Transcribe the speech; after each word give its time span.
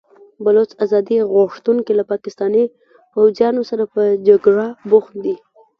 بلوڅ 0.43 0.71
ازادي 0.85 1.17
غوښتونکي 1.33 1.91
له 1.99 2.03
پاکستاني 2.11 2.65
پوځیانو 3.13 3.61
سره 3.69 3.83
په 3.93 4.01
جګړه 4.27 4.65
بوخت 4.89 5.13
دي. 5.23 5.35